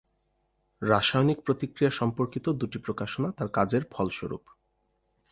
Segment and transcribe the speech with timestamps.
[0.81, 4.43] রাসায়নিক প্রতিক্রিয়া সম্পর্কিত দুটি প্রকাশনা তার কাজের ফলস্বরূপ।